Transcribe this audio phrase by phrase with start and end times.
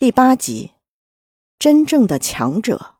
[0.00, 0.70] 第八集，
[1.58, 2.94] 真正的强者。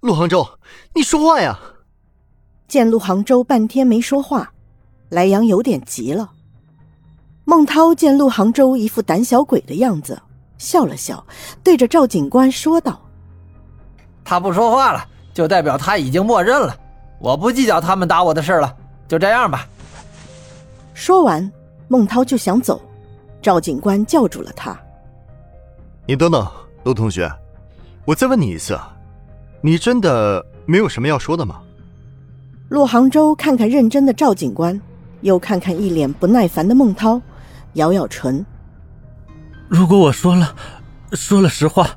[0.00, 0.48] 陆杭州，
[0.94, 1.58] 你说话呀！
[2.66, 4.50] 见陆杭州半天没说话，
[5.10, 6.32] 莱阳有点急了。
[7.44, 10.18] 孟涛见陆杭州一副胆小鬼的样子，
[10.56, 11.22] 笑了笑，
[11.62, 12.98] 对着赵警官说道
[14.24, 16.74] ：“他不说话了，就代表他已经默认了。
[17.20, 18.74] 我不计较他们打我的事了，
[19.06, 19.68] 就这样吧。”
[20.96, 21.52] 说完，
[21.88, 22.80] 孟涛就想走，
[23.42, 24.74] 赵警官叫住了他。
[26.04, 26.44] 你等等，
[26.82, 27.30] 陆同学，
[28.04, 28.76] 我再问你一次，
[29.60, 31.62] 你真的没有什么要说的吗？
[32.70, 34.80] 陆杭州看看认真的赵警官，
[35.20, 37.20] 又看看一脸不耐烦的孟涛，
[37.74, 38.44] 咬咬唇。
[39.68, 40.56] 如果我说了，
[41.12, 41.88] 说了实话，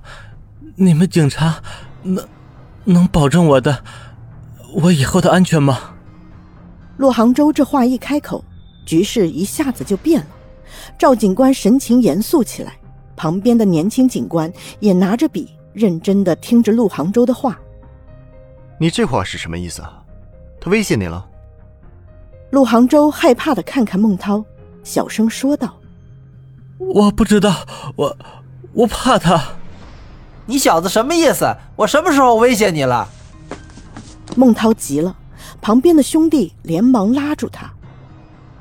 [0.75, 1.55] 你们警察
[2.03, 2.23] 能
[2.83, 3.83] 能保证我的
[4.75, 5.95] 我以后的安全吗？
[6.97, 8.45] 陆杭州这话一开口，
[8.85, 10.27] 局势一下子就变了。
[10.97, 12.73] 赵警官神情严肃起来。
[13.15, 17.59] 旁边的年轻警官也拿着笔，认真的听着陆杭州的话。
[18.77, 20.03] 你这话是什么意思啊？
[20.59, 21.25] 他威胁你了？
[22.51, 24.43] 陆杭州害怕的看看孟涛，
[24.83, 25.75] 小声说道
[26.77, 28.17] ：“我不知道，我
[28.73, 29.41] 我怕他。
[30.45, 31.55] 你小子什么意思？
[31.75, 33.07] 我什么时候威胁你了？”
[34.35, 35.15] 孟涛急了，
[35.61, 37.71] 旁边的兄弟连忙拉住他：“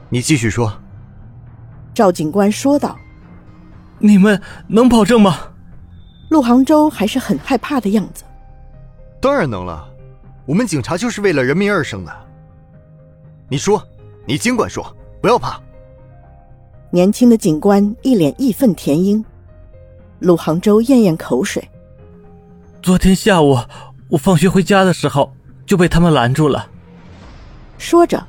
[0.08, 0.72] 你继续说。”
[1.92, 2.96] 赵警官说道。
[4.04, 4.38] 你们
[4.68, 5.38] 能保证吗？
[6.28, 8.22] 陆杭州还是很害怕的样子。
[9.18, 9.88] 当然能了，
[10.44, 12.14] 我们警察就是为了人民而生的。
[13.48, 13.82] 你说，
[14.26, 15.58] 你尽管说，不要怕。
[16.90, 19.24] 年轻的警官一脸义愤填膺。
[20.18, 21.66] 陆杭州咽咽口水。
[22.82, 23.58] 昨天下午
[24.08, 26.68] 我放学回家的时候就被他们拦住了。
[27.78, 28.22] 说着，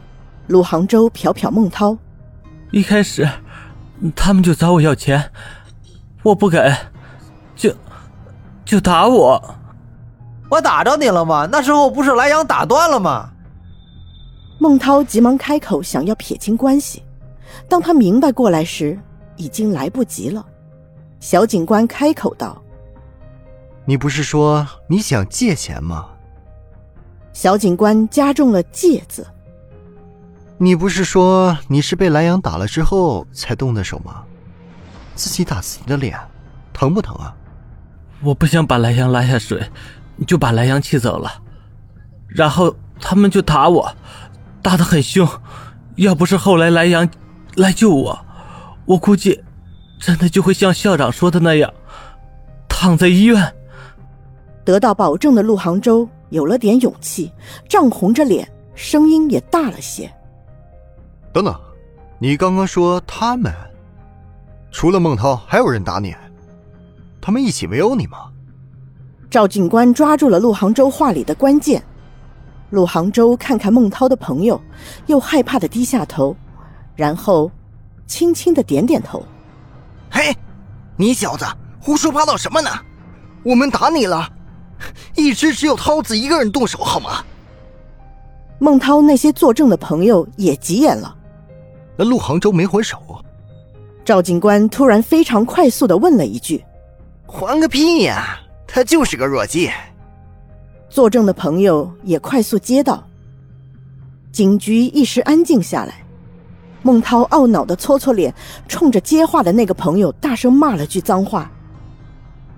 [0.48, 1.98] 陆杭州瞟瞟孟涛。
[2.72, 3.28] 一开始。
[4.14, 5.32] 他们就找我要钱，
[6.26, 6.76] 我不给，
[7.56, 7.72] 就
[8.66, 9.40] 就打我。
[10.50, 11.48] 我打着你了吗？
[11.52, 13.30] 那时候不是莱阳打断了吗？
[14.58, 17.04] 孟涛急忙开口想要撇清关系，
[17.70, 18.98] 当他明白过来时，
[19.36, 20.44] 已经来不及了。
[21.20, 22.60] 小警官开口道
[23.86, 26.08] ：“你不是说你想借钱吗？”
[27.34, 29.28] 小警官加重了“借”字。
[30.58, 34.24] 你不是说你是被莱阳打了之后才动的手吗？
[35.16, 36.20] 自己打自己的脸，
[36.74, 37.34] 疼不疼啊？
[38.22, 39.62] 我不想把莱阳拉下水，
[40.28, 41.32] 就把莱阳气走了，
[42.28, 43.92] 然后他们就打我，
[44.62, 45.28] 打得很凶。
[45.96, 47.10] 要不是后来莱阳
[47.56, 48.26] 来救我，
[48.86, 49.42] 我估计
[50.00, 51.74] 真的就会像校长说的那样，
[52.68, 53.54] 躺在医院。
[54.64, 57.32] 得到保证的陆杭州有了点勇气，
[57.70, 60.12] 涨红着脸，声音也大了些。
[61.32, 61.54] 等等，
[62.18, 63.54] 你刚刚说他们，
[64.76, 66.14] 除了孟涛，还有人打你？
[67.22, 68.26] 他们一起围殴你吗？
[69.30, 71.82] 赵警官抓住了陆杭州话里的关键。
[72.72, 74.62] 陆杭州看看孟涛的朋友，
[75.06, 76.36] 又害怕的低下头，
[76.94, 77.50] 然后
[78.06, 79.24] 轻轻的点点头。
[80.12, 80.36] 嘿，
[80.98, 81.46] 你小子
[81.80, 82.70] 胡说八道什么呢？
[83.46, 84.30] 我们打你了，
[85.16, 87.24] 一直只有涛子一个人动手，好吗？
[88.60, 91.16] 孟涛那些作证的朋友也急眼了。
[91.98, 93.00] 那陆杭州没还手？
[94.06, 96.64] 赵警官突然非常快速的问了一句
[97.26, 98.40] ：“还个屁呀！
[98.68, 99.68] 他就是个弱鸡。”
[100.88, 103.04] 作证的朋友也快速接到。
[104.32, 105.96] 警局一时安静下来。
[106.84, 108.32] 孟涛懊恼的搓搓脸，
[108.68, 111.52] 冲着接话的那个朋友大声骂了句脏话。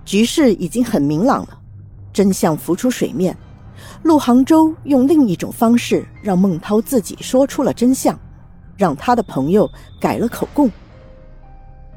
[0.03, 1.57] 局势已经很明朗了，
[2.11, 3.35] 真相浮出水面。
[4.03, 8.19] 陆杭州用另一种方式让孟涛自己说出了真相。
[8.75, 9.67] 让他的朋友
[9.99, 10.69] 改了口供。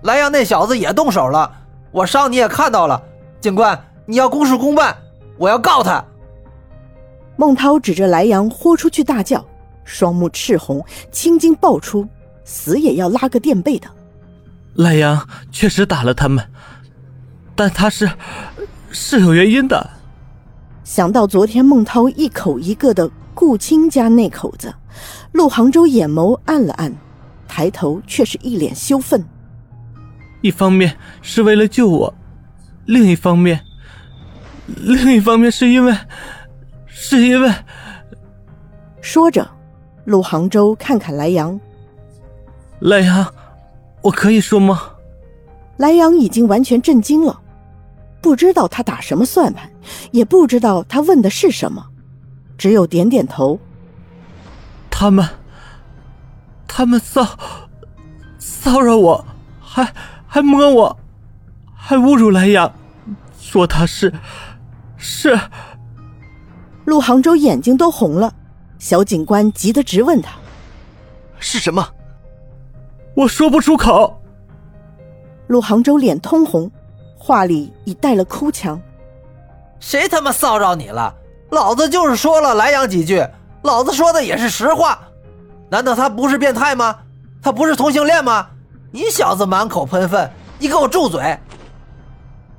[0.02, 1.50] 莱阳那小子也动手了，
[1.90, 3.02] 我伤你也看到了。
[3.40, 4.96] 警官，你要公事公办，
[5.36, 6.04] 我要告他。
[7.36, 9.44] 孟涛指着莱阳豁出去大叫，
[9.84, 12.06] 双目赤红，青筋爆出，
[12.44, 13.88] 死也要拉个垫背的。
[14.74, 16.46] 莱阳确实打了他们，
[17.54, 18.10] 但他是
[18.90, 19.90] 是有原因的。
[20.84, 24.74] 想到昨天孟涛一口一个的顾青家那口子。
[25.32, 26.92] 陆杭州眼眸暗了暗，
[27.46, 29.24] 抬头却是一脸羞愤。
[30.40, 32.14] 一方面是为了救我，
[32.86, 33.60] 另一方面，
[34.66, 35.94] 另一方面是因为，
[36.86, 37.52] 是因为……
[39.00, 39.48] 说着，
[40.04, 41.58] 陆杭州看看莱阳。
[42.80, 43.34] 莱阳，
[44.02, 44.80] 我可以说吗？
[45.76, 47.40] 莱阳已经完全震惊了，
[48.20, 49.70] 不知道他打什么算盘，
[50.10, 51.84] 也不知道他问的是什么，
[52.56, 53.58] 只有点点头。
[54.90, 55.26] 他们，
[56.66, 57.26] 他们骚
[58.38, 59.24] 骚扰我，
[59.58, 59.90] 还
[60.32, 60.96] 还摸我，
[61.74, 62.72] 还侮辱莱阳，
[63.36, 64.14] 说他是
[64.96, 65.36] 是。
[66.84, 68.32] 陆杭州眼睛都红了，
[68.78, 70.30] 小警官急得直问他
[71.40, 71.84] ：“是什么？”
[73.16, 74.22] 我说不出口。
[75.48, 76.70] 陆杭州脸通红，
[77.18, 78.80] 话里已带了哭腔
[79.80, 81.12] ：“谁他妈骚扰你了？
[81.50, 83.26] 老子就是说了莱阳几句，
[83.62, 84.96] 老子说的也是实话。
[85.68, 86.98] 难道他不是变态吗？
[87.42, 88.46] 他不是同性恋吗？
[88.90, 91.38] 你小子满口喷粪，你给我住嘴！”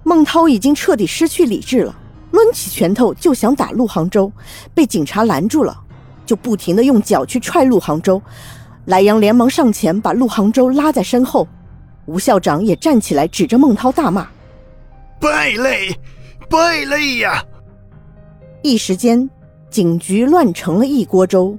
[0.04, 1.96] 孟涛已经彻底失去理智了，
[2.32, 4.32] 抡起拳头就想打陆杭州，
[4.74, 5.78] 被警察拦住了，
[6.26, 8.22] 就不停的用脚去踹陆杭州。
[8.86, 11.48] 莱阳连忙上前把陆杭州拉在身后，
[12.08, 14.28] 吴校长也站起来指着孟涛大骂
[15.22, 15.96] ：“败类，
[16.50, 17.44] 败类呀！”
[18.64, 19.30] 一时间，
[19.70, 21.56] 警局乱成了一锅粥。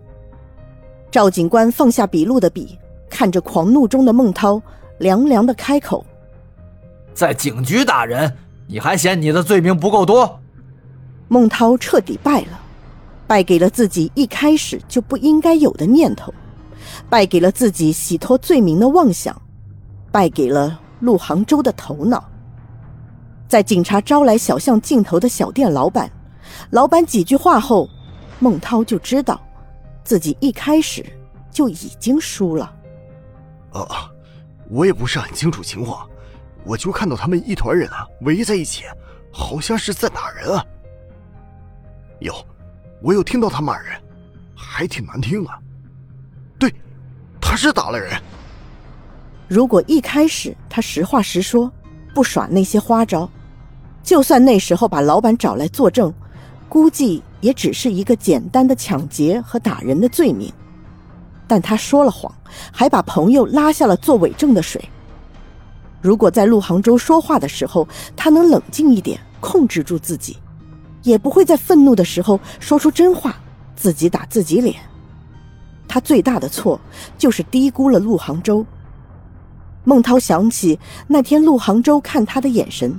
[1.12, 2.76] 赵警官放下笔录的笔，
[3.22, 4.60] 看着狂怒中的孟涛，
[4.98, 6.04] 凉凉的开口
[7.14, 8.36] ：“在警局打人，
[8.66, 10.40] 你还嫌你的罪名不够多？”
[11.30, 12.60] 孟涛彻底败了，
[13.28, 16.34] 败给了自己一开始就不应该有的念头。
[17.08, 19.40] 败给了自己洗脱罪名的妄想，
[20.10, 22.28] 败给了陆杭州的头脑。
[23.46, 26.10] 在警察招来小巷尽头的小店老板，
[26.70, 27.88] 老板几句话后，
[28.40, 29.40] 孟涛就知道
[30.02, 31.06] 自己一开始
[31.52, 32.78] 就已经输了。
[33.80, 34.10] 啊，
[34.68, 36.08] 我也不是很清楚情况，
[36.64, 38.84] 我就看到他们一团人啊围在一起，
[39.32, 40.64] 好像是在打人啊。
[42.20, 42.34] 有，
[43.00, 44.00] 我有听到他骂人，
[44.54, 45.58] 还挺难听啊。
[46.58, 46.72] 对，
[47.40, 48.20] 他是打了人。
[49.48, 51.70] 如果一开始他实话实说，
[52.14, 53.28] 不耍那些花招，
[54.02, 56.12] 就算那时候把老板找来作证，
[56.68, 60.52] 估计也只是一个简单的抢劫和打人的罪名。
[61.52, 62.34] 但他说了谎，
[62.72, 64.82] 还把朋友拉下了做伪证的水。
[66.00, 70.38] 如果在陆杭州说话的时候，他能冷静一点，控制住自己，
[71.02, 73.36] 也不会在愤怒的时候说出真话，
[73.76, 74.76] 自己打自己脸。
[75.86, 76.80] 他最大的错
[77.18, 78.64] 就是低估了陆杭州。
[79.84, 82.98] 孟涛想起那天陆杭州看他的眼神，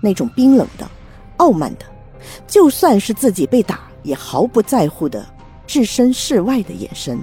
[0.00, 0.88] 那种冰冷的、
[1.38, 1.86] 傲慢的，
[2.46, 5.26] 就算是自己被打也毫不在乎的
[5.66, 7.18] 置身事外的眼神。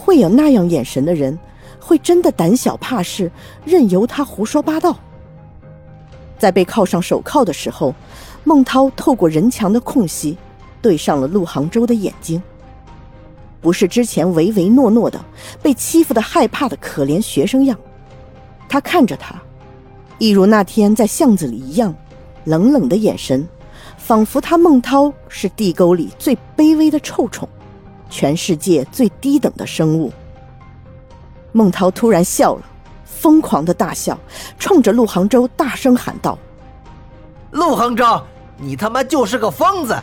[0.00, 1.38] 会有那样眼神的人，
[1.78, 3.30] 会真的胆小怕事，
[3.66, 4.96] 任由他胡说八道。
[6.38, 7.94] 在被铐上手铐的时候，
[8.44, 10.38] 孟涛透过人墙的空隙，
[10.80, 12.42] 对上了陆杭州的眼睛。
[13.60, 15.22] 不是之前唯唯诺诺的、
[15.60, 17.78] 被欺负的害怕的可怜学生样，
[18.70, 19.34] 他看着他，
[20.16, 21.94] 一如那天在巷子里一样，
[22.44, 23.46] 冷冷的眼神，
[23.98, 27.46] 仿佛他孟涛是地沟里最卑微的臭虫，
[28.10, 30.12] 全世界最低等的生物。
[31.52, 32.62] 孟涛突然笑了，
[33.04, 34.18] 疯狂的大笑，
[34.58, 36.38] 冲着陆杭州大声喊道
[37.52, 38.22] ：“陆杭州，
[38.58, 39.96] 你他妈就是个疯子！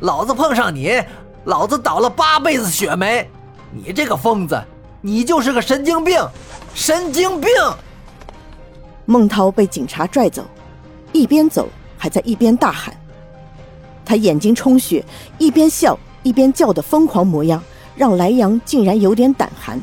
[0.00, 1.02] 老子碰上你！”
[1.44, 3.26] 老子倒了八辈子血霉，
[3.72, 4.62] 你这个疯子，
[5.00, 6.20] 你就是个神经病，
[6.74, 7.50] 神经病！
[9.06, 10.44] 孟涛被警察拽走，
[11.12, 11.66] 一边走
[11.96, 12.94] 还在一边大喊，
[14.04, 15.02] 他眼睛充血，
[15.38, 17.64] 一边笑一边叫的疯狂模样，
[17.96, 19.80] 让莱阳竟然有点胆寒，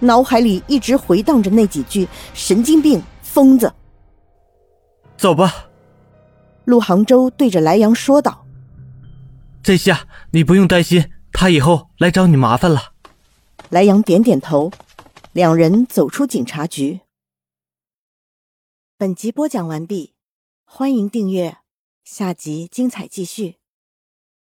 [0.00, 3.72] 脑海里一直回荡着那几句“神经病”“疯子”。
[5.16, 5.70] 走吧，
[6.66, 8.44] 陆杭州对着莱阳说道。
[9.62, 12.92] 这下你不用担心他以后来找你麻烦了。
[13.70, 14.70] 莱阳点点头，
[15.32, 17.00] 两人走出警察局。
[18.98, 20.12] 本集播讲完毕，
[20.66, 21.56] 欢迎订阅，
[22.04, 23.61] 下集精彩继续。